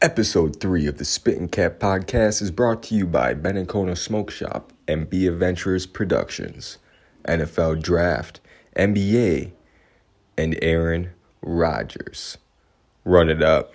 [0.00, 4.30] Episode 3 of the Spit and Cap podcast is brought to you by Benacona Smoke
[4.30, 6.78] Shop and Be Adventurers Productions,
[7.24, 8.40] NFL Draft,
[8.76, 9.50] NBA,
[10.36, 11.10] and Aaron
[11.42, 12.38] Rodgers.
[13.04, 13.74] Run it up.